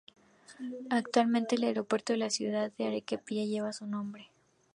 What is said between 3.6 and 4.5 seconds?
su nombre.